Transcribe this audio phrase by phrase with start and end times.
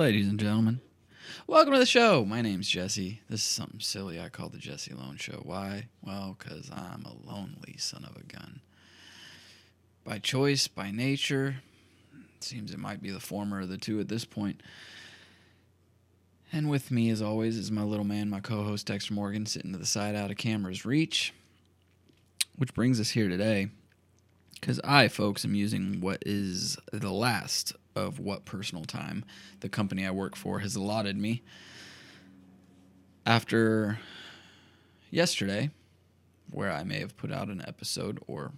[0.00, 0.80] Ladies and gentlemen,
[1.46, 2.24] welcome to the show.
[2.24, 3.20] My name's Jesse.
[3.28, 5.42] This is something silly I call the Jesse Lone Show.
[5.44, 5.88] Why?
[6.02, 8.62] Well, because I'm a lonely son of a gun.
[10.02, 11.56] By choice, by nature,
[12.34, 14.62] it seems it might be the former of the two at this point.
[16.50, 19.72] And with me, as always, is my little man, my co host Dexter Morgan, sitting
[19.72, 21.34] to the side out of camera's reach.
[22.56, 23.68] Which brings us here today.
[24.54, 27.74] Because I, folks, am using what is the last
[28.06, 29.24] of what personal time
[29.60, 31.42] the company I work for has allotted me.
[33.26, 33.98] After
[35.10, 35.70] yesterday,
[36.50, 38.52] where I may have put out an episode or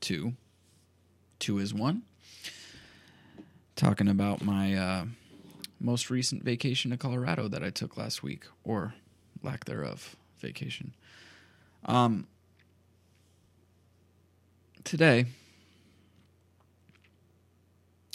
[0.00, 0.34] two,
[1.38, 2.02] two is one,
[3.76, 5.04] talking about my uh,
[5.80, 8.94] most recent vacation to Colorado that I took last week, or
[9.42, 10.94] lack thereof vacation.
[11.84, 12.26] Um,
[14.84, 15.26] today,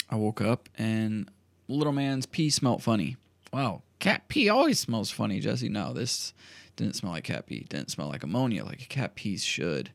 [0.09, 1.29] I woke up and
[1.67, 3.17] little man's pee smelled funny.
[3.51, 5.69] Wow, cat pee always smells funny, Jesse.
[5.69, 6.33] No, this
[6.75, 7.65] didn't smell like cat pee.
[7.69, 9.91] Didn't smell like ammonia like a cat pee should.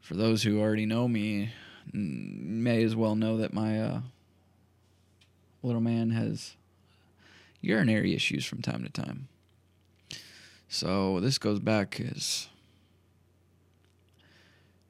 [0.00, 1.50] For those who already know me,
[1.92, 4.00] may as well know that my uh,
[5.62, 6.56] little man has
[7.60, 9.28] urinary issues from time to time.
[10.68, 12.48] So this goes back as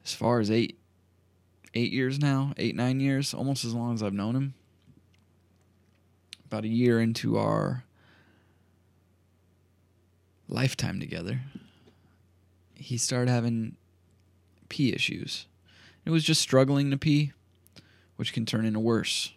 [0.05, 0.77] as far as eight
[1.73, 4.53] eight years now, eight, nine years, almost as long as I've known him.
[6.45, 7.85] About a year into our
[10.49, 11.41] lifetime together,
[12.75, 13.77] he started having
[14.67, 15.47] pee issues.
[16.05, 17.31] It was just struggling to pee,
[18.17, 19.33] which can turn into worse.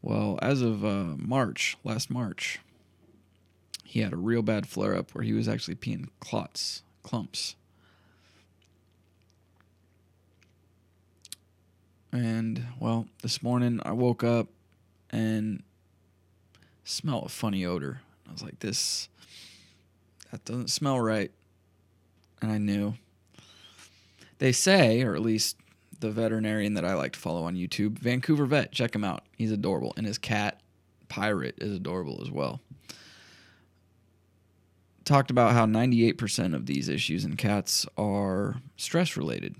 [0.00, 2.58] Well, as of uh, March, last March,
[3.84, 7.54] he had a real bad flare up where he was actually peeing clots, clumps.
[12.12, 14.48] And well, this morning I woke up
[15.10, 15.62] and
[16.84, 18.00] smelled a funny odor.
[18.28, 19.08] I was like, this
[20.30, 21.30] that doesn't smell right.
[22.40, 22.94] And I knew.
[24.38, 25.56] They say, or at least
[26.00, 29.22] the veterinarian that I like to follow on YouTube, Vancouver Vet, check him out.
[29.36, 29.92] He's adorable.
[29.96, 30.60] And his cat,
[31.08, 32.60] Pirate, is adorable as well.
[35.04, 39.54] Talked about how 98% of these issues in cats are stress related.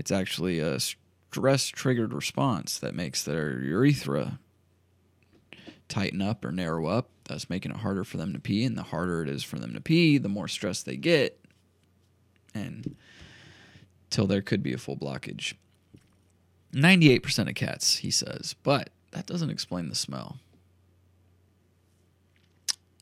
[0.00, 4.38] It's actually a stress triggered response that makes their urethra
[5.88, 8.64] tighten up or narrow up, thus making it harder for them to pee.
[8.64, 11.38] And the harder it is for them to pee, the more stress they get.
[12.54, 12.96] And
[14.08, 15.52] till there could be a full blockage.
[16.72, 20.38] 98% of cats, he says, but that doesn't explain the smell.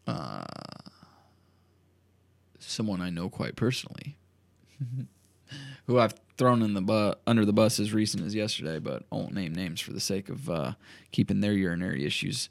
[0.05, 0.43] Uh,
[2.59, 4.17] someone I know quite personally,
[5.87, 9.17] who I've thrown in the bu- under the bus as recent as yesterday, but I
[9.17, 10.73] won't name names for the sake of uh,
[11.13, 12.49] keeping their urinary issues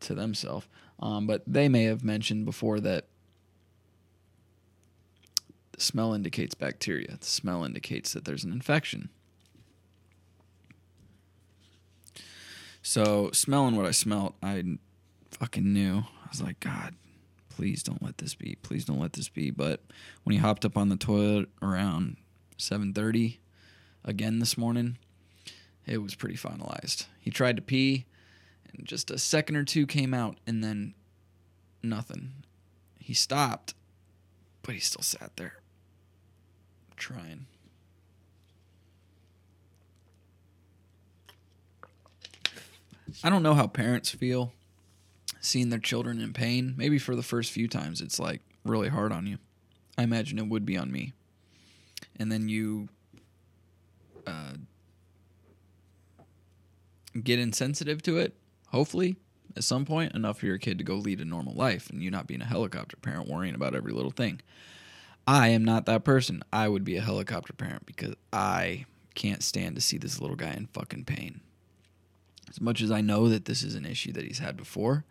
[0.00, 0.66] to themselves.
[1.00, 3.06] Um, but they may have mentioned before that
[5.72, 7.16] the smell indicates bacteria.
[7.20, 9.08] The smell indicates that there's an infection.
[12.80, 14.62] So smelling what I smelt, I
[15.30, 15.98] fucking knew.
[15.98, 16.94] I was like, God,
[17.48, 18.56] please don't let this be.
[18.62, 19.50] Please don't let this be.
[19.50, 19.80] But
[20.22, 22.18] when he hopped up on the toilet around
[22.58, 23.38] 7:30
[24.04, 24.98] again this morning.
[25.86, 27.06] It was pretty finalized.
[27.20, 28.06] He tried to pee
[28.72, 30.94] and just a second or two came out and then
[31.82, 32.32] nothing.
[32.98, 33.74] He stopped,
[34.62, 35.60] but he still sat there
[36.96, 37.46] trying.
[43.22, 44.52] I don't know how parents feel
[45.40, 46.74] seeing their children in pain.
[46.76, 49.38] Maybe for the first few times it's like really hard on you.
[49.98, 51.12] I imagine it would be on me
[52.18, 52.88] and then you
[54.26, 54.54] uh,
[57.22, 58.34] get insensitive to it,
[58.68, 59.16] hopefully,
[59.56, 62.10] at some point, enough for your kid to go lead a normal life and you
[62.10, 64.40] not being a helicopter parent worrying about every little thing.
[65.26, 66.42] I am not that person.
[66.52, 68.84] I would be a helicopter parent because I
[69.14, 71.40] can't stand to see this little guy in fucking pain.
[72.50, 75.04] As much as I know that this is an issue that he's had before,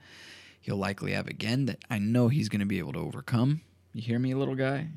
[0.61, 3.61] he'll likely have again that I know he's going to be able to overcome.
[3.94, 4.88] You hear me, little guy?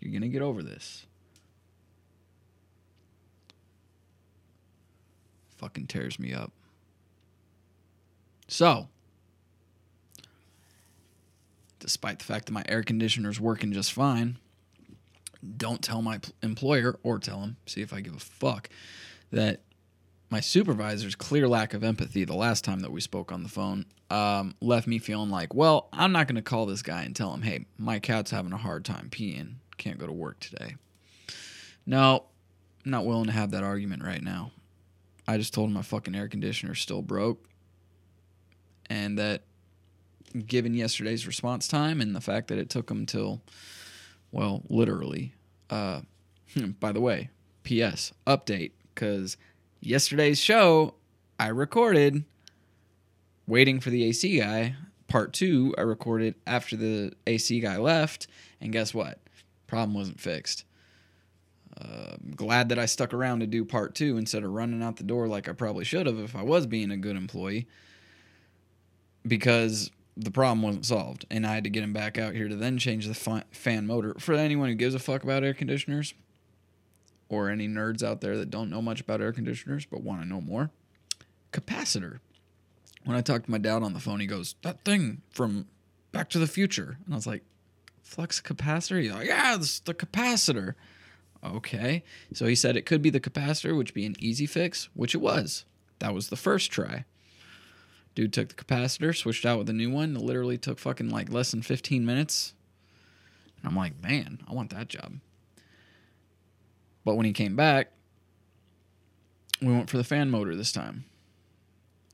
[0.00, 1.06] You're going to get over this.
[5.58, 6.52] Fucking tears me up.
[8.46, 8.88] So,
[11.78, 14.38] despite the fact that my air conditioner is working just fine,
[15.56, 18.68] don't tell my employer or tell him, see if I give a fuck,
[19.30, 19.60] that
[20.30, 23.86] my supervisor's clear lack of empathy the last time that we spoke on the phone
[24.10, 27.32] um, left me feeling like, well, I'm not going to call this guy and tell
[27.32, 30.76] him, hey, my cat's having a hard time peeing, can't go to work today.
[31.86, 32.24] No,
[32.84, 34.52] I'm not willing to have that argument right now.
[35.28, 37.44] I just told him my fucking air conditioner still broke.
[38.86, 39.42] And that
[40.46, 43.42] given yesterday's response time and the fact that it took him till,
[44.32, 45.34] well, literally.
[45.68, 46.00] Uh,
[46.80, 47.28] by the way,
[47.62, 48.12] P.S.
[48.26, 49.36] update because
[49.80, 50.94] yesterday's show
[51.38, 52.24] I recorded
[53.46, 54.76] waiting for the AC guy.
[55.08, 58.26] Part two I recorded after the AC guy left,
[58.60, 59.20] and guess what?
[59.66, 60.64] Problem wasn't fixed.
[61.80, 65.04] Uh, glad that I stuck around to do part two instead of running out the
[65.04, 67.68] door like I probably should have if I was being a good employee.
[69.26, 72.56] Because the problem wasn't solved, and I had to get him back out here to
[72.56, 74.14] then change the fa- fan motor.
[74.18, 76.14] For anyone who gives a fuck about air conditioners,
[77.28, 80.26] or any nerds out there that don't know much about air conditioners but want to
[80.26, 80.70] know more,
[81.52, 82.18] capacitor.
[83.04, 85.66] When I talked to my dad on the phone, he goes, "That thing from
[86.10, 87.44] Back to the Future," and I was like,
[88.02, 90.74] "Flux capacitor?" He's like, "Yeah, it's the capacitor."
[91.44, 92.02] Okay,
[92.32, 95.18] so he said it could be the capacitor, which be an easy fix, which it
[95.18, 95.64] was.
[96.00, 97.04] That was the first try.
[98.14, 100.16] Dude took the capacitor, switched out with a new one.
[100.16, 102.54] It literally took fucking like less than 15 minutes.
[103.56, 105.20] And I'm like, man, I want that job.
[107.04, 107.92] But when he came back,
[109.60, 111.04] we went for the fan motor this time.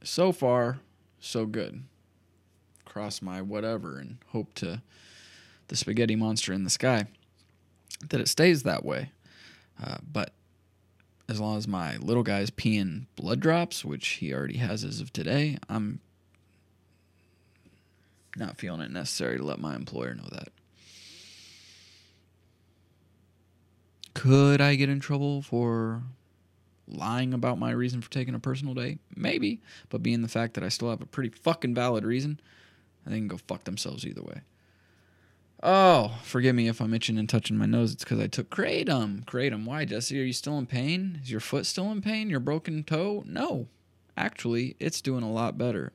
[0.03, 0.81] So far,
[1.19, 1.83] so good.
[2.85, 4.83] Cross my whatever and hope to
[5.69, 7.07] the spaghetti monster in the sky
[8.09, 9.11] that it stays that way.
[9.83, 10.33] Uh, but
[11.29, 15.13] as long as my little guy's peeing blood drops, which he already has as of
[15.13, 16.01] today, I'm
[18.37, 20.49] not feeling it necessary to let my employer know that.
[24.13, 26.03] Could I get in trouble for
[26.87, 28.99] lying about my reason for taking a personal day?
[29.17, 29.61] Maybe.
[29.89, 32.41] But being the fact that I still have a pretty fucking valid reason,
[33.07, 34.43] they can go fuck themselves either way.
[35.67, 37.95] Oh, forgive me if I'm itching and touching my nose.
[37.95, 39.25] It's because I took kratom.
[39.25, 39.65] Kratom.
[39.65, 40.21] Why, Jesse?
[40.21, 41.21] Are you still in pain?
[41.23, 42.29] Is your foot still in pain?
[42.29, 43.25] Your broken toe?
[43.27, 43.69] No.
[44.15, 45.93] Actually, it's doing a lot better.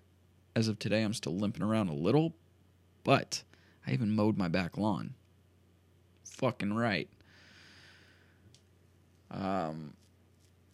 [0.55, 2.33] As of today, I'm still limping around a little,
[3.03, 3.43] but
[3.85, 5.13] I even mowed my back lawn.
[6.23, 7.07] Fucking right.
[9.29, 9.93] Um,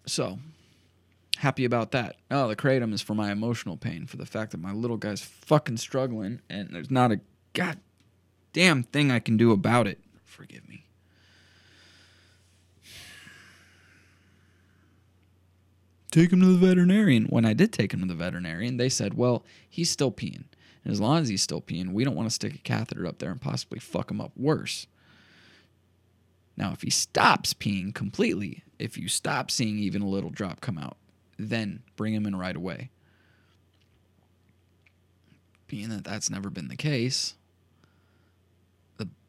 [0.05, 0.39] so
[1.39, 2.15] happy about that.
[2.31, 5.21] Oh, the kratom is for my emotional pain, for the fact that my little guy's
[5.21, 7.19] fucking struggling, and there's not a
[7.51, 7.79] god
[8.55, 9.99] damn thing I can do about it.
[10.23, 10.85] Forgive me.
[16.09, 17.25] Take him to the veterinarian.
[17.25, 20.45] When I did take him to the veterinarian, they said, well, he's still peeing.
[20.85, 23.19] And as long as he's still peeing, we don't want to stick a catheter up
[23.19, 24.87] there and possibly fuck him up worse.
[26.55, 30.77] Now, if he stops peeing completely, if you stop seeing even a little drop come
[30.77, 30.95] out,
[31.37, 32.89] then bring him in right away.
[35.67, 37.33] Being that that's never been the case,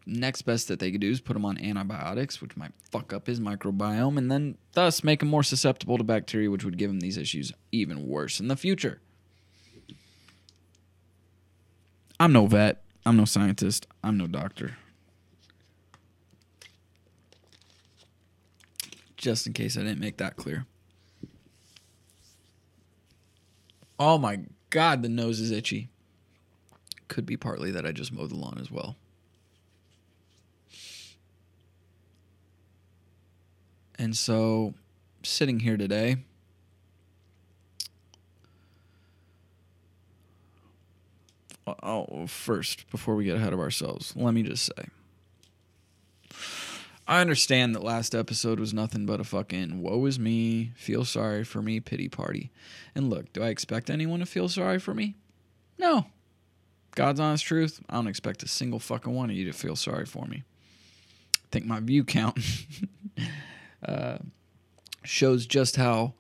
[0.06, 3.26] next best that they could do is put him on antibiotics, which might fuck up
[3.26, 7.00] his microbiome and then thus make him more susceptible to bacteria, which would give him
[7.00, 9.00] these issues even worse in the future.
[12.19, 12.82] I'm no vet.
[13.05, 13.86] I'm no scientist.
[14.03, 14.79] I'm no doctor.
[19.17, 20.67] Just in case I didn't make that clear.
[23.98, 25.89] Oh my god, the nose is itchy.
[27.08, 28.96] Could be partly that I just mowed the lawn as well.
[33.98, 34.74] And so,
[35.22, 36.19] sitting here today,
[41.67, 44.88] oh, first, before we get ahead of ourselves, let me just say
[47.08, 51.44] I understand that last episode was nothing but a fucking woe is me, feel sorry
[51.44, 52.50] for me pity party.
[52.96, 55.15] And look, do I expect anyone to feel sorry for me?
[55.79, 56.06] No.
[56.96, 60.06] God's honest truth, I don't expect a single fucking one of you to feel sorry
[60.06, 60.43] for me.
[61.36, 62.38] I think my view count
[63.86, 64.19] uh,
[65.05, 66.14] shows just how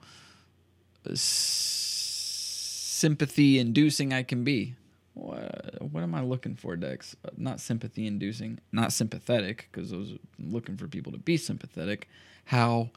[2.96, 4.74] sympathy inducing I can be.
[5.14, 7.16] What, what am I looking for, Dex?
[7.24, 12.08] Uh, not sympathy inducing, not sympathetic, because I was looking for people to be sympathetic.
[12.46, 12.90] How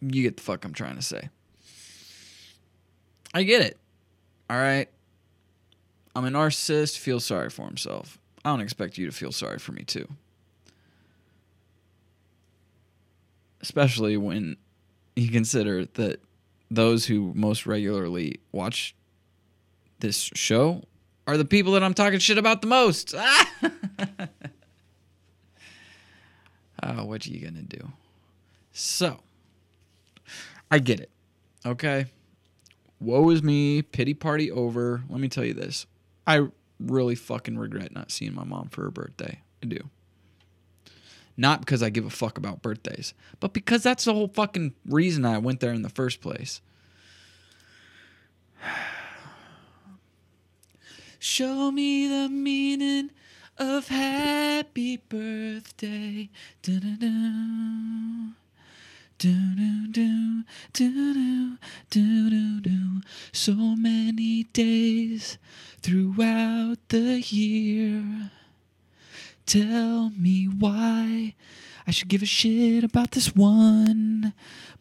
[0.00, 1.28] you get the fuck I'm trying to say.
[3.32, 3.78] I get it.
[4.50, 4.88] All right.
[6.14, 8.18] I'm a narcissist, feels sorry for himself.
[8.44, 10.08] I don't expect you to feel sorry for me too.
[13.60, 14.56] Especially when
[15.14, 16.20] you consider that
[16.70, 18.94] those who most regularly watch
[20.00, 20.82] this show
[21.26, 23.14] are the people that I'm talking shit about the most.
[23.14, 23.28] oh,
[27.04, 27.92] what are you gonna do?
[28.72, 29.20] So,
[30.70, 31.10] I get it.
[31.64, 32.06] Okay.
[33.00, 33.82] Woe is me.
[33.82, 35.02] Pity party over.
[35.08, 35.86] Let me tell you this.
[36.26, 36.46] I
[36.78, 39.40] really fucking regret not seeing my mom for her birthday.
[39.62, 39.90] I do.
[41.36, 45.24] Not because I give a fuck about birthdays, but because that's the whole fucking reason
[45.24, 46.60] I went there in the first place.
[51.18, 53.10] show me the meaning
[53.58, 56.28] of happy birthday.
[56.62, 58.32] Do-do-do.
[59.18, 61.56] Do-do-do, do-do,
[61.90, 63.00] do-do-do.
[63.32, 65.38] So many days
[65.80, 68.30] throughout the year.
[69.46, 71.36] Tell me why
[71.86, 74.32] I should give a shit about this one.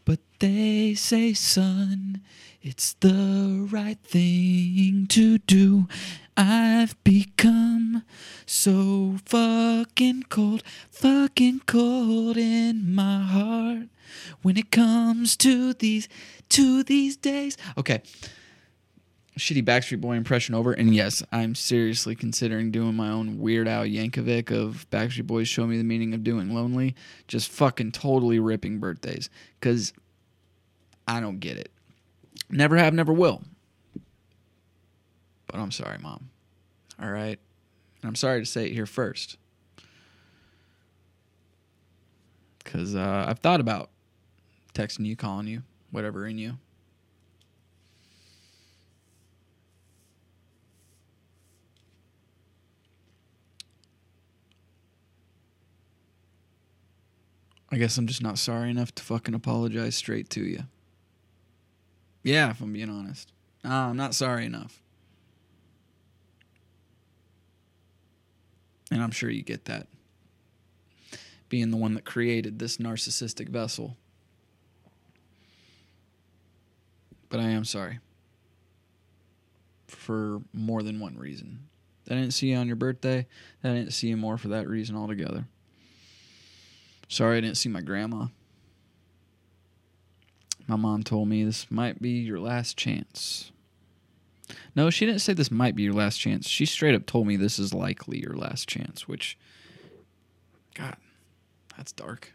[0.06, 2.22] But they say, son,
[2.64, 5.88] it's the right thing to do.
[6.36, 8.04] I've become
[8.48, 13.90] so fucking cold, fucking cold in my heart
[14.42, 16.10] when it comes to these
[16.50, 17.56] to these days.
[17.78, 18.02] Okay.
[19.38, 20.72] Shitty Backstreet Boy impression over.
[20.72, 25.68] And yes, I'm seriously considering doing my own Weird Al Yankovic of Backstreet Boys Show
[25.68, 26.96] Me the Meaning of Doing Lonely.
[27.28, 29.30] Just fucking totally ripping birthdays.
[29.60, 29.92] Because
[31.08, 31.72] I don't get it.
[32.50, 33.44] Never have, never will.
[35.48, 36.30] But I'm sorry, Mom.
[37.02, 37.40] All right?
[38.02, 39.38] And I'm sorry to say it here first.
[42.64, 43.90] Because uh, I've thought about
[44.74, 46.58] texting you, calling you, whatever in you.
[57.76, 60.64] I guess I'm just not sorry enough to fucking apologize straight to you.
[62.24, 63.34] Yeah, if I'm being honest.
[63.66, 64.82] I'm not sorry enough.
[68.90, 69.88] And I'm sure you get that.
[71.50, 73.98] Being the one that created this narcissistic vessel.
[77.28, 78.00] But I am sorry.
[79.88, 81.60] For more than one reason.
[82.10, 83.28] I didn't see you on your birthday.
[83.66, 85.46] I didn't see you more for that reason altogether.
[87.08, 88.28] Sorry I didn't see my grandma.
[90.68, 93.52] My mom told me this might be your last chance.
[94.76, 96.48] No, she didn't say this might be your last chance.
[96.48, 99.38] She straight up told me this is likely your last chance, which,
[100.74, 100.98] God,
[101.78, 102.34] that's dark.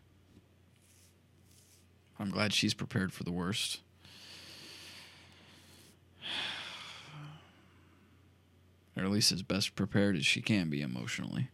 [2.19, 3.81] I'm glad she's prepared for the worst.
[8.97, 11.49] Or at least as best prepared as she can be emotionally.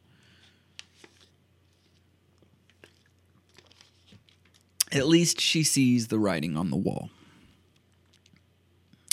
[4.96, 7.10] At least she sees the writing on the wall.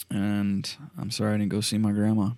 [0.09, 2.29] And I'm sorry I didn't go see my grandma.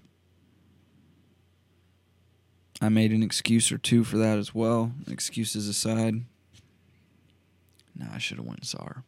[2.82, 4.94] I made an excuse or two for that as well.
[5.08, 6.16] Excuses aside.
[7.96, 9.04] Nah, I should have went and saw her.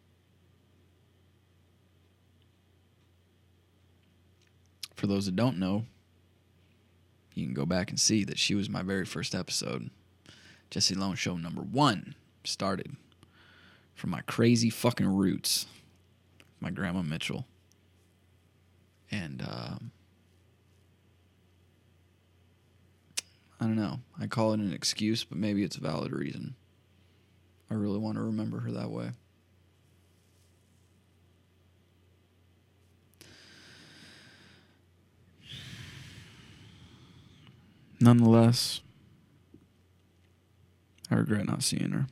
[4.94, 5.86] For those that don't know,
[7.34, 9.90] you can go back and see that she was my very first episode.
[10.70, 12.14] Jesse Lone Show number one
[12.44, 12.96] started
[13.98, 15.66] from my crazy fucking roots,
[16.60, 17.48] my grandma Mitchell.
[19.10, 19.92] And um,
[23.60, 24.02] I don't know.
[24.22, 26.54] I call it an excuse, but maybe it's a valid reason.
[27.72, 29.10] I really want to remember her that way.
[38.00, 38.82] Nonetheless,
[41.10, 42.06] I regret not seeing her.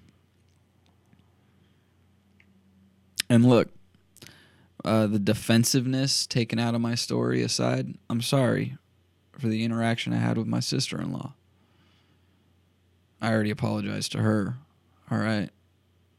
[3.29, 3.69] And look,
[4.83, 8.77] uh, the defensiveness taken out of my story aside, I'm sorry
[9.39, 11.33] for the interaction I had with my sister in law.
[13.21, 14.57] I already apologized to her.
[15.09, 15.49] All right.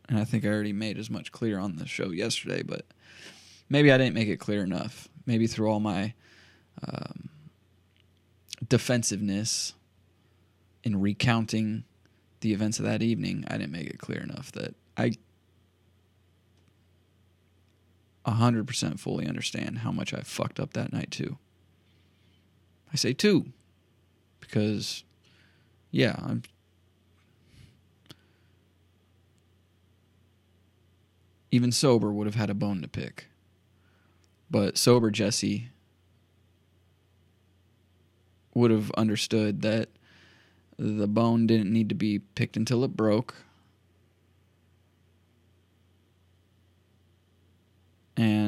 [0.09, 2.87] And I think I already made as much clear on the show yesterday, but
[3.69, 5.09] maybe I didn't make it clear enough.
[5.27, 6.15] Maybe through all my
[6.87, 7.29] um,
[8.69, 9.75] defensiveness
[10.85, 11.85] in recounting
[12.41, 15.13] the events of that evening, I didn't make it clear enough that I
[18.27, 21.39] 100% fully understand how much I fucked up that night, too.
[22.93, 23.47] I say two
[24.41, 25.05] because,
[25.91, 26.43] yeah, I'm.
[31.51, 33.27] Even sober would have had a bone to pick.
[34.51, 35.69] But sober Jesse
[38.55, 39.89] would have understood that
[40.79, 43.35] the bone didn't need to be picked until it broke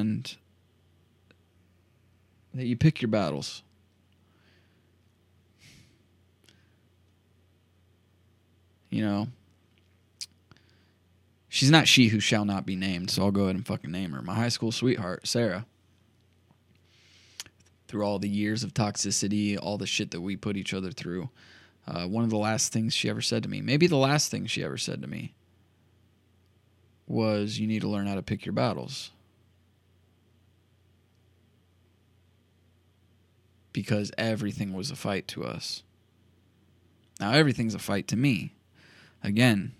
[0.08, 0.36] and
[2.54, 3.62] that you pick your battles.
[8.90, 9.28] You know,
[11.48, 14.12] she's not she who shall not be named, so I'll go ahead and fucking name
[14.12, 14.22] her.
[14.22, 15.66] My high school sweetheart, Sarah.
[17.86, 21.30] Through all the years of toxicity, all the shit that we put each other through,
[21.86, 24.46] uh, one of the last things she ever said to me, maybe the last thing
[24.46, 25.34] she ever said to me,
[27.06, 29.10] was, You need to learn how to pick your battles.
[33.78, 35.84] Because everything was a fight to us.
[37.20, 38.56] Now, everything's a fight to me.
[39.22, 39.70] Again,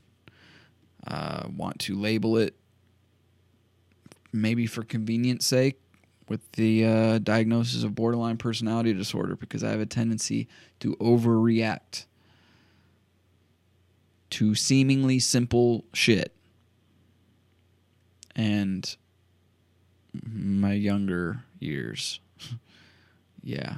[1.05, 2.55] uh, want to label it
[4.33, 5.81] maybe for convenience sake
[6.29, 10.47] with the uh, diagnosis of borderline personality disorder because I have a tendency
[10.79, 12.05] to overreact
[14.31, 16.33] to seemingly simple shit.
[18.37, 18.97] And
[20.23, 22.21] my younger years,
[23.43, 23.77] yeah.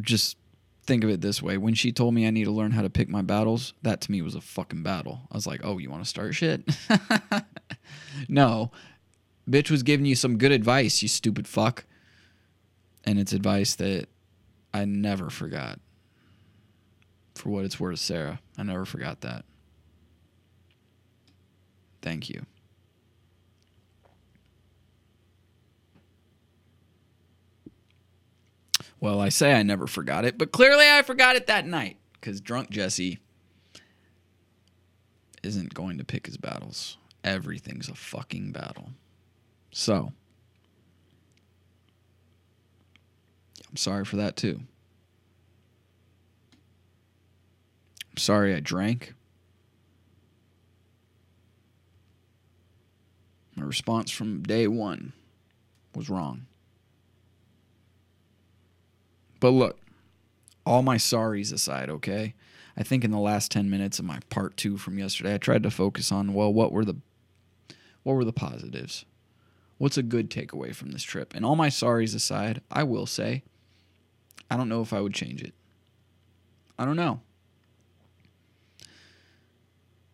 [0.00, 0.36] Just
[0.86, 1.56] think of it this way.
[1.56, 4.10] When she told me I need to learn how to pick my battles, that to
[4.10, 5.20] me was a fucking battle.
[5.30, 6.68] I was like, oh, you want to start shit?
[8.28, 8.70] no.
[9.48, 11.84] Bitch was giving you some good advice, you stupid fuck.
[13.04, 14.08] And it's advice that
[14.72, 15.80] I never forgot.
[17.34, 19.44] For what it's worth, Sarah, I never forgot that.
[22.02, 22.46] Thank you.
[29.00, 32.40] Well, I say I never forgot it, but clearly I forgot it that night because
[32.40, 33.18] drunk Jesse
[35.42, 36.98] isn't going to pick his battles.
[37.24, 38.90] Everything's a fucking battle.
[39.72, 40.12] So,
[43.70, 44.60] I'm sorry for that too.
[48.10, 49.14] I'm sorry I drank.
[53.56, 55.12] My response from day one
[55.94, 56.46] was wrong.
[59.40, 59.78] But look,
[60.66, 62.34] all my sorries aside, okay?
[62.76, 65.62] I think in the last 10 minutes of my part 2 from yesterday, I tried
[65.64, 66.96] to focus on well, what were the
[68.02, 69.04] what were the positives?
[69.78, 71.34] What's a good takeaway from this trip?
[71.34, 73.42] And all my sorries aside, I will say
[74.50, 75.54] I don't know if I would change it.
[76.78, 77.20] I don't know.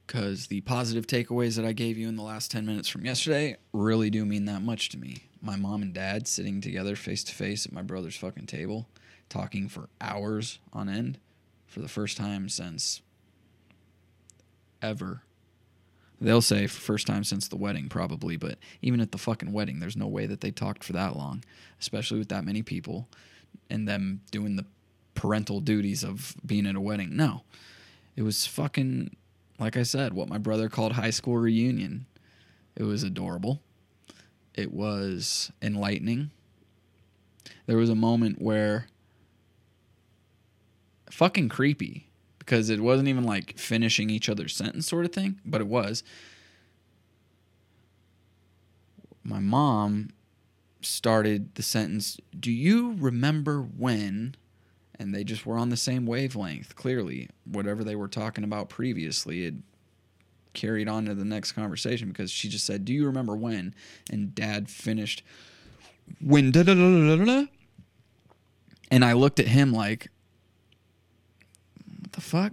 [0.07, 3.57] Cuz the positive takeaways that I gave you in the last 10 minutes from yesterday
[3.73, 5.25] really do mean that much to me.
[5.43, 8.89] My mom and dad sitting together face to face at my brother's fucking table
[9.29, 11.19] talking for hours on end
[11.67, 13.03] for the first time since
[14.83, 15.23] ever.
[16.21, 19.97] They'll say first time since the wedding, probably, but even at the fucking wedding, there's
[19.97, 21.45] no way that they talked for that long,
[21.79, 23.09] especially with that many people
[23.69, 24.65] and them doing the
[25.15, 27.17] parental duties of being at a wedding.
[27.17, 27.43] No.
[28.17, 29.15] It was fucking,
[29.59, 32.07] like I said, what my brother called high school reunion.
[32.77, 33.61] It was adorable.
[34.55, 36.31] It was enlightening.
[37.67, 38.87] There was a moment where
[41.11, 45.61] fucking creepy because it wasn't even like finishing each other's sentence sort of thing, but
[45.61, 46.05] it was.
[49.25, 50.11] My mom
[50.81, 54.37] started the sentence, Do you remember when?
[54.99, 57.29] And they just were on the same wavelength, clearly.
[57.45, 59.55] Whatever they were talking about previously, it
[60.55, 63.75] carried on to the next conversation because she just said, Do you remember when?
[64.11, 65.23] And dad finished,
[66.21, 67.47] When da da da da da.
[68.91, 70.09] And I looked at him like,
[72.13, 72.53] the fuck?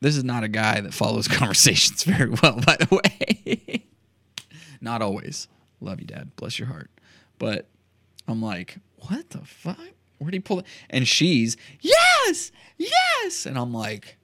[0.00, 3.84] This is not a guy that follows conversations very well, by the way.
[4.80, 5.48] not always.
[5.80, 6.34] Love you, Dad.
[6.36, 6.90] Bless your heart.
[7.38, 7.68] But
[8.26, 9.78] I'm like, what the fuck?
[10.18, 10.66] Where'd he pull it?
[10.90, 13.46] And she's, yes, yes.
[13.46, 14.16] And I'm like,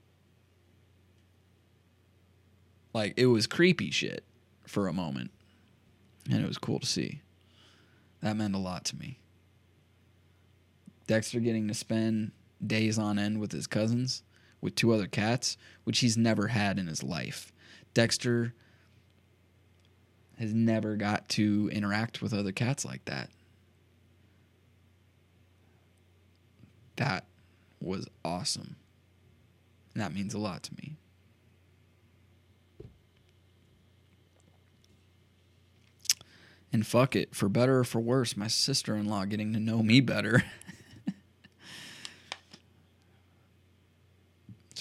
[2.92, 4.24] like it was creepy shit
[4.66, 5.30] for a moment.
[6.30, 7.22] And it was cool to see.
[8.20, 9.18] That meant a lot to me.
[11.06, 12.32] Dexter getting to spend
[12.64, 14.22] days on end with his cousins
[14.60, 17.52] with two other cats, which he's never had in his life.
[17.94, 18.54] Dexter
[20.38, 23.30] has never got to interact with other cats like that.
[26.96, 27.24] That
[27.80, 28.76] was awesome.
[29.94, 30.96] And that means a lot to me.
[36.72, 39.82] And fuck it, for better or for worse, my sister in law getting to know
[39.82, 40.44] me better.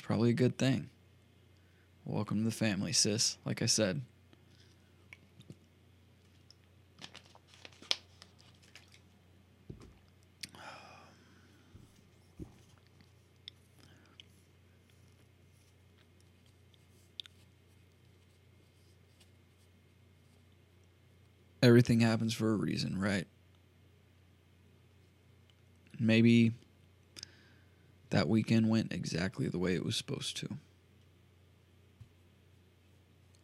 [0.01, 0.89] probably a good thing.
[2.05, 3.37] Welcome to the family, sis.
[3.45, 4.01] Like I said.
[21.61, 23.27] Everything happens for a reason, right?
[25.99, 26.53] Maybe
[28.09, 30.49] that weekend went exactly the way it was supposed to.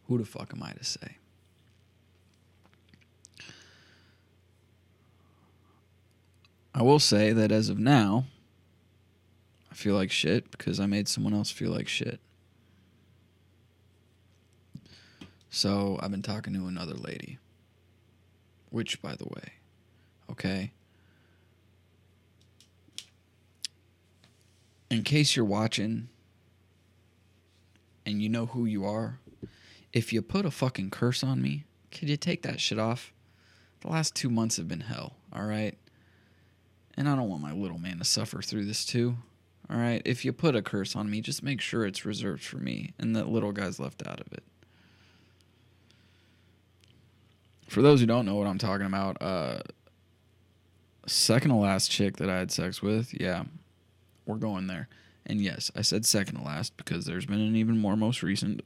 [0.08, 1.18] Who the fuck am I to say?
[6.76, 8.26] I will say that as of now,
[9.72, 12.20] I feel like shit because I made someone else feel like shit.
[15.50, 17.38] So I've been talking to another lady.
[18.72, 19.54] Which, by the way,
[20.32, 20.72] okay?
[24.94, 26.08] In case you're watching
[28.06, 29.18] and you know who you are,
[29.92, 33.12] if you put a fucking curse on me, could you take that shit off?
[33.82, 35.76] The last two months have been hell, all right?
[36.96, 39.18] And I don't want my little man to suffer through this too.
[39.68, 42.58] All right, if you put a curse on me, just make sure it's reserved for
[42.58, 44.44] me and that little guy's left out of it.
[47.68, 49.62] For those who don't know what I'm talking about, uh
[51.08, 53.46] second to last chick that I had sex with, yeah,
[54.26, 54.88] we're going there.
[55.26, 58.62] And yes, I said second to last because there's been an even more most recent.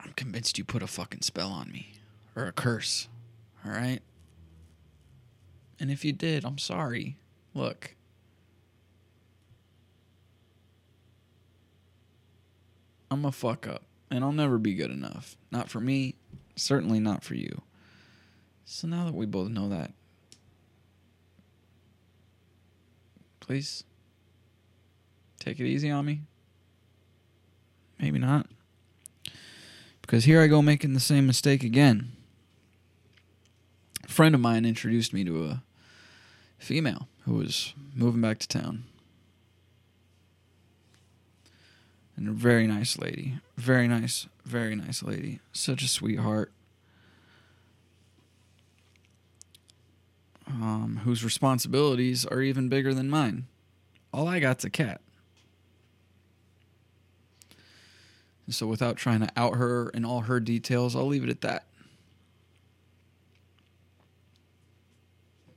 [0.00, 1.92] I'm convinced you put a fucking spell on me
[2.34, 3.08] or a curse.
[3.64, 4.00] All right?
[5.78, 7.16] And if you did, I'm sorry.
[7.52, 7.94] Look.
[13.10, 15.36] I'm a fuck up, and I'll never be good enough.
[15.50, 16.16] Not for me,
[16.56, 17.62] certainly not for you.
[18.64, 19.92] So now that we both know that,
[23.44, 23.84] please
[25.38, 26.22] take it easy on me.
[28.00, 28.46] Maybe not.
[30.00, 32.12] Because here I go making the same mistake again.
[34.02, 35.62] A friend of mine introduced me to a
[36.58, 38.84] female who was moving back to town.
[42.16, 43.40] And a very nice lady.
[43.56, 45.40] Very nice, very nice lady.
[45.52, 46.52] Such a sweetheart.
[50.54, 53.46] Um, whose responsibilities are even bigger than mine.
[54.12, 55.00] All I got's a cat.
[58.46, 61.40] And so, without trying to out her in all her details, I'll leave it at
[61.40, 61.66] that.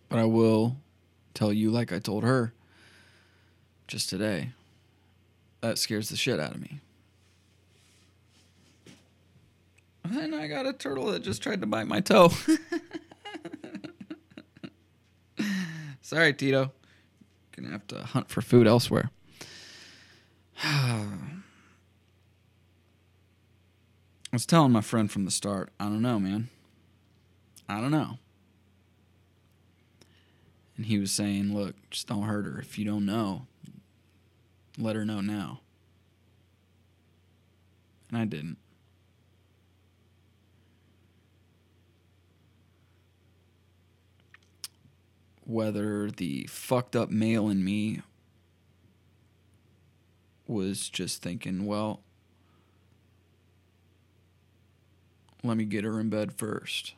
[0.09, 0.77] But I will
[1.35, 2.53] tell you, like I told her
[3.87, 4.51] just today,
[5.61, 6.79] that scares the shit out of me.
[10.03, 12.31] And I got a turtle that just tried to bite my toe.
[16.07, 16.71] Sorry, Tito.
[17.53, 19.11] Gonna have to hunt for food elsewhere.
[20.63, 21.17] I
[24.31, 26.47] was telling my friend from the start, I don't know, man.
[27.67, 28.19] I don't know.
[30.77, 32.57] And he was saying, look, just don't hurt her.
[32.57, 33.45] If you don't know,
[34.77, 35.59] let her know now.
[38.07, 38.59] And I didn't.
[45.47, 48.01] Whether the fucked up male in me
[50.45, 52.01] was just thinking, well,
[55.43, 56.95] let me get her in bed first.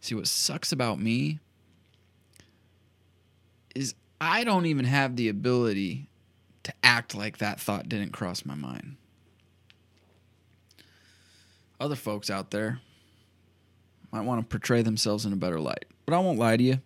[0.00, 1.38] See, what sucks about me
[3.74, 6.08] is I don't even have the ability
[6.62, 8.96] to act like that thought didn't cross my mind.
[11.78, 12.80] Other folks out there
[14.12, 16.80] might want to portray themselves in a better light, but I won't lie to you.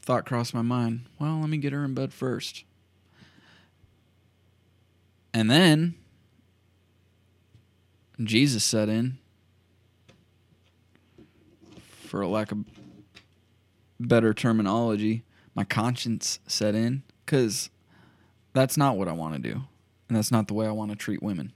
[0.00, 1.06] Thought crossed my mind.
[1.18, 2.64] Well, let me get her in bed first.
[5.32, 5.94] And then
[8.22, 9.18] Jesus set in,
[12.02, 12.58] for a lack of
[13.98, 15.24] better terminology,
[15.54, 17.70] my conscience set in because
[18.52, 19.62] that's not what I want to do.
[20.08, 21.52] And that's not the way I want to treat women.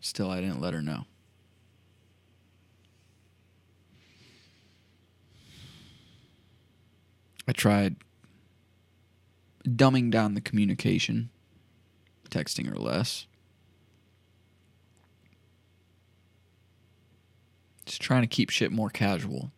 [0.00, 1.04] Still, I didn't let her know.
[7.46, 7.96] I tried
[9.64, 11.30] dumbing down the communication,
[12.30, 13.26] texting her less.
[17.84, 19.52] Just trying to keep shit more casual.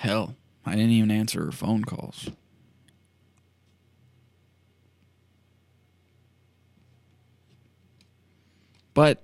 [0.00, 0.34] Hell,
[0.64, 2.30] I didn't even answer her phone calls.
[8.94, 9.22] But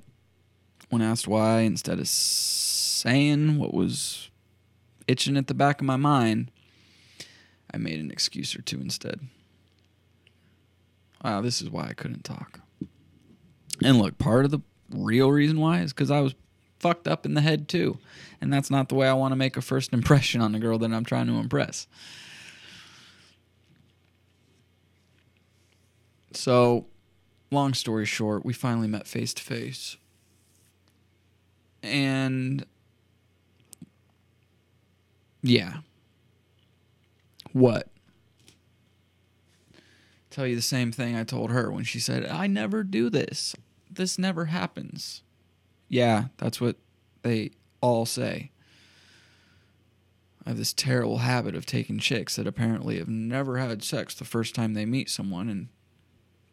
[0.91, 4.29] when asked why, instead of saying what was
[5.09, 6.51] itching at the back of my mind,
[7.73, 9.21] I made an excuse or two instead.
[11.25, 12.61] Wow, this is why I couldn't talk.
[13.83, 14.61] And look, part of the
[14.91, 16.35] real reason why is because I was
[16.87, 17.99] fucked up in the head too.
[18.41, 20.79] And that's not the way I want to make a first impression on the girl
[20.79, 21.89] that I'm trying to impress.
[26.33, 26.87] So,
[27.51, 29.97] long story short, we finally met face to face.
[31.83, 32.65] And
[35.43, 35.79] yeah.
[37.53, 37.89] What?
[40.31, 43.57] Tell you the same thing I told her when she said, I never do this.
[43.91, 45.23] this never happens.
[45.89, 46.77] Yeah, that's what
[47.23, 48.51] they all say.
[50.45, 54.25] I have this terrible habit of taking chicks that apparently have never had sex the
[54.25, 55.69] first time they meet someone and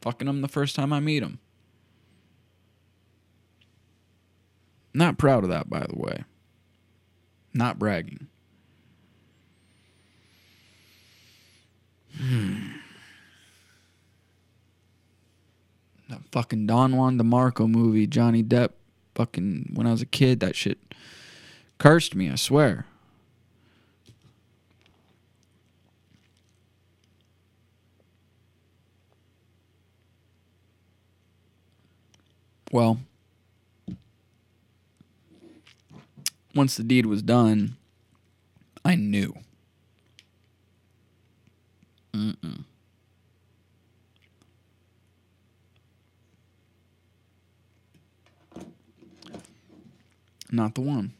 [0.01, 1.39] fucking them the first time I meet them.
[4.95, 6.23] Not proud of that, by the way.
[7.53, 8.27] Not bragging.
[12.17, 12.57] Hmm.
[16.09, 18.69] That fucking Don Juan DeMarco movie, Johnny Depp,
[19.15, 20.77] fucking when I was a kid, that shit
[21.77, 22.85] cursed me, I swear.
[32.71, 32.99] Well,
[36.55, 37.77] once the deed was done,
[38.83, 39.35] I knew.
[42.13, 42.63] Mm-mm.
[50.53, 51.15] Not the one.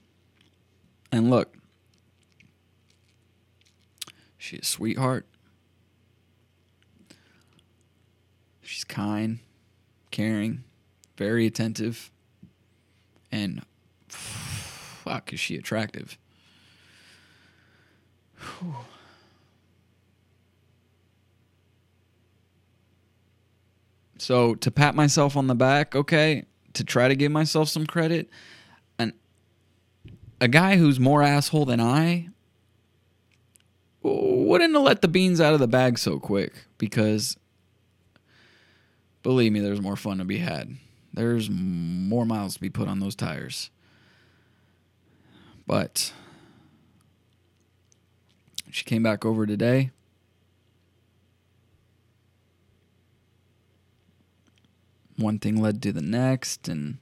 [1.11, 1.55] And look,
[4.37, 5.25] she's a sweetheart.
[8.61, 9.39] She's kind,
[10.11, 10.65] caring,
[11.17, 12.11] very attentive,
[13.31, 13.63] and
[14.07, 16.19] fuck, is she attractive?
[18.37, 18.75] Whew.
[24.19, 28.29] So to pat myself on the back, okay, to try to give myself some credit,
[30.43, 32.27] a guy who's more asshole than I
[34.01, 37.37] wouldn't have let the beans out of the bag so quick because
[39.21, 40.75] believe me, there's more fun to be had.
[41.13, 43.69] There's more miles to be put on those tires.
[45.65, 46.11] But
[48.69, 49.91] she came back over today.
[55.15, 56.97] One thing led to the next, and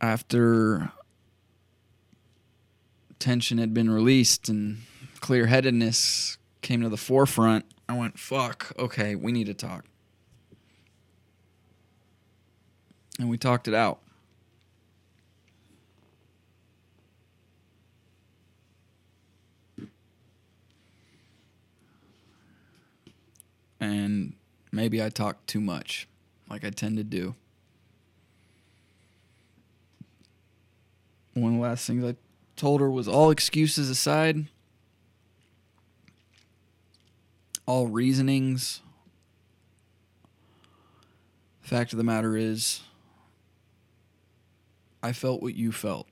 [0.00, 0.92] after
[3.18, 4.78] tension had been released and
[5.20, 9.84] clear headedness came to the forefront, I went, fuck, okay, we need to talk.
[13.18, 14.00] And we talked it out.
[23.80, 24.34] And
[24.72, 26.08] maybe I talked too much,
[26.50, 27.34] like I tend to do.
[31.40, 32.16] One of the last things I
[32.56, 34.46] told her was all excuses aside,
[37.66, 38.80] all reasonings.
[41.60, 42.80] Fact of the matter is,
[45.02, 46.08] I felt what you felt.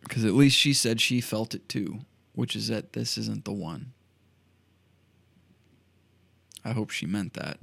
[0.00, 2.00] Because at least she said she felt it too,
[2.34, 3.92] which is that this isn't the one.
[6.64, 7.58] I hope she meant that.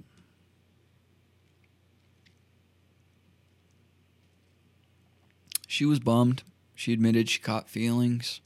[5.71, 6.41] She was bummed.
[6.73, 8.41] She admitted she caught feelings.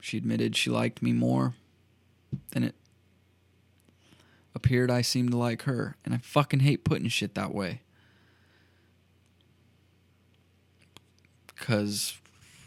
[0.00, 1.54] She admitted she liked me more
[2.50, 2.74] than it
[4.52, 5.94] appeared I seemed to like her.
[6.04, 7.82] And I fucking hate putting shit that way.
[11.46, 12.18] Because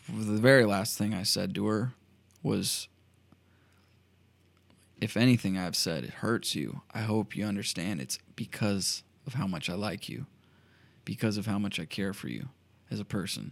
[0.07, 1.91] the very last thing I said to her
[2.41, 2.87] was
[5.01, 9.45] if anything I've said it hurts you, I hope you understand it's because of how
[9.45, 10.25] much I like you,
[11.03, 12.47] because of how much I care for you
[12.93, 13.51] as a person.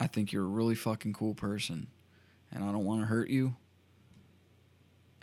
[0.00, 1.88] I think you're a really fucking cool person,
[2.50, 3.54] and I don't want to hurt you.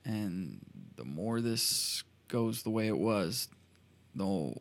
[0.06, 0.60] And
[0.96, 3.50] the more this goes the way it was,
[4.14, 4.54] the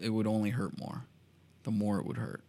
[0.00, 1.04] it would only hurt more.
[1.64, 2.44] The more it would hurt.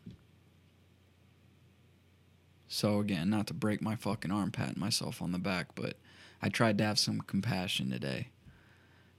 [2.67, 5.95] So again, not to break my fucking arm patting myself on the back, but
[6.41, 8.27] I tried to have some compassion today.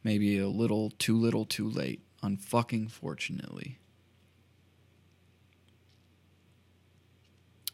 [0.05, 3.79] Maybe a little too little too late, unfucking fortunately.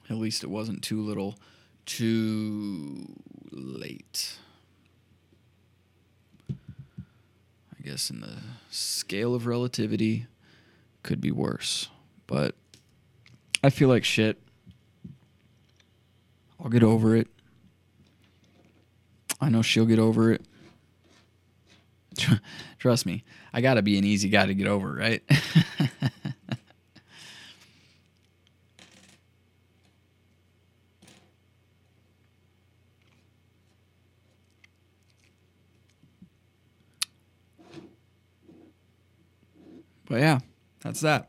[0.09, 1.39] At least it wasn't too little
[1.85, 3.07] too
[3.51, 4.37] late.
[6.51, 8.39] I guess in the
[8.71, 10.27] scale of relativity
[11.03, 11.89] could be worse,
[12.27, 12.55] but
[13.63, 14.41] I feel like shit.
[16.61, 17.29] I'll get over it.
[19.41, 20.45] I know she'll get over it.
[22.79, 25.23] Trust me, I gotta be an easy guy to get over, right?
[40.09, 40.39] But yeah,
[40.81, 41.29] that's that.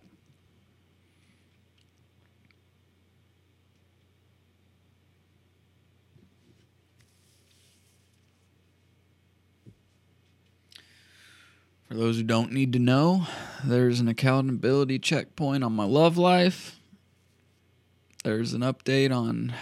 [11.87, 13.27] For those who don't need to know,
[13.63, 16.77] there's an accountability checkpoint on my love life.
[18.25, 19.53] There's an update on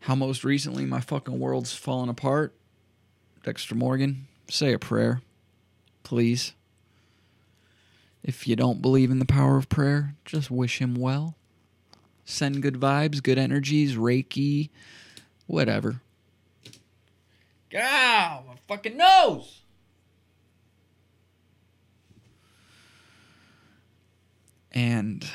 [0.00, 2.54] how most recently my fucking world's fallen apart.
[3.44, 5.22] Dexter Morgan, say a prayer,
[6.02, 6.52] please.
[8.28, 11.34] If you don't believe in the power of prayer, just wish him well.
[12.26, 14.68] Send good vibes, good energies, Reiki,
[15.46, 16.02] whatever.
[17.70, 19.62] God, my fucking nose!
[24.72, 25.26] And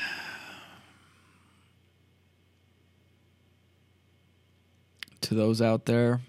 [5.21, 6.21] to those out there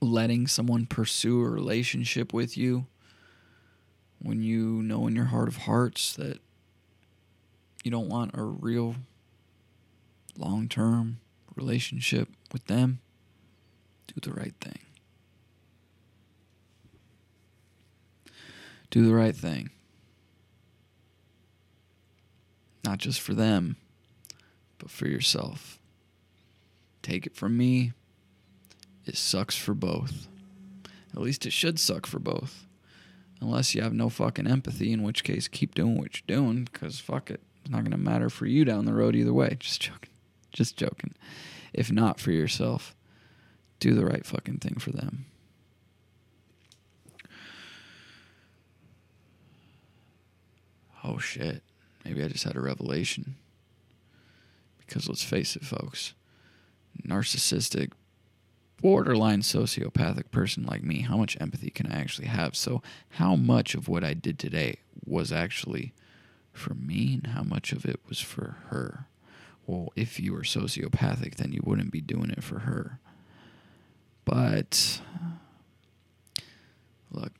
[0.00, 2.86] letting someone pursue a relationship with you
[4.20, 6.38] when you know in your heart of hearts that
[7.84, 8.96] you don't want a real
[10.36, 11.20] long term
[11.54, 13.00] relationship with them,
[14.06, 14.78] do the right thing.
[18.90, 19.70] Do the right thing.
[22.84, 23.76] Not just for them,
[24.78, 25.78] but for yourself.
[27.02, 27.92] Take it from me,
[29.08, 30.28] it sucks for both.
[31.14, 32.66] At least it should suck for both.
[33.40, 37.00] Unless you have no fucking empathy, in which case keep doing what you're doing, because
[37.00, 37.40] fuck it.
[37.62, 39.56] It's not going to matter for you down the road either way.
[39.60, 40.10] Just joking.
[40.52, 41.14] Just joking.
[41.72, 42.94] If not for yourself,
[43.80, 45.26] do the right fucking thing for them.
[51.04, 51.62] Oh shit.
[52.04, 53.36] Maybe I just had a revelation.
[54.78, 56.14] Because let's face it, folks
[57.06, 57.92] narcissistic,
[58.80, 62.56] borderline sociopathic person like me, how much empathy can I actually have?
[62.56, 65.92] So, how much of what I did today was actually
[66.52, 69.06] for me, and how much of it was for her?
[69.66, 72.98] Well, if you were sociopathic, then you wouldn't be doing it for her.
[74.24, 75.00] But,
[77.10, 77.32] look,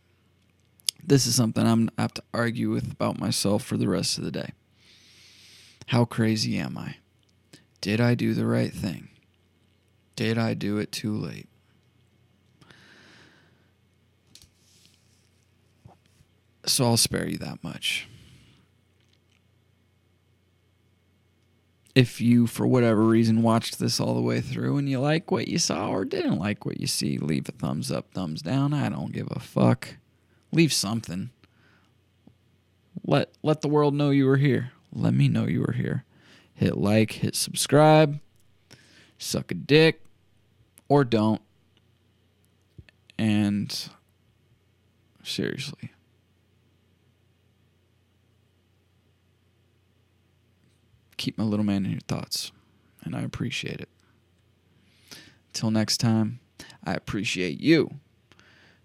[1.04, 4.24] this is something I'm I have to argue with about myself for the rest of
[4.24, 4.52] the day.
[5.86, 6.96] How crazy am I?
[7.80, 9.08] Did I do the right thing?
[10.18, 11.46] Did I do it too late?
[16.66, 18.08] So I'll spare you that much.
[21.94, 25.46] If you, for whatever reason, watched this all the way through and you like what
[25.46, 28.74] you saw or didn't like what you see, leave a thumbs up, thumbs down.
[28.74, 29.98] I don't give a fuck.
[30.50, 31.30] Leave something.
[33.04, 34.72] Let let the world know you were here.
[34.92, 36.02] Let me know you were here.
[36.54, 38.18] Hit like, hit subscribe,
[39.16, 40.02] suck a dick,
[40.88, 41.42] or don't.
[43.18, 43.90] And
[45.22, 45.92] seriously.
[51.16, 52.52] Keep my little man in your thoughts,
[53.02, 53.88] and I appreciate it.
[55.48, 56.38] Until next time,
[56.84, 57.90] I appreciate you.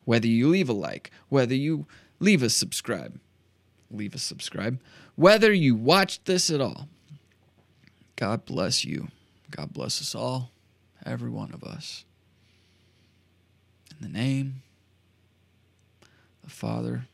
[0.05, 1.85] Whether you leave a like, whether you
[2.19, 3.19] leave a subscribe,
[3.91, 4.81] leave a subscribe,
[5.15, 6.87] whether you watch this at all.
[8.15, 9.09] God bless you.
[9.51, 10.52] God bless us all
[11.05, 12.05] every one of us.
[13.91, 14.61] In the name
[16.43, 17.05] the Father,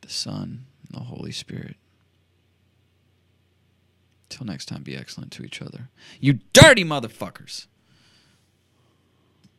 [0.00, 1.76] the Son, and the Holy Spirit.
[4.28, 5.88] Till next time, be excellent to each other.
[6.20, 7.66] You dirty motherfuckers!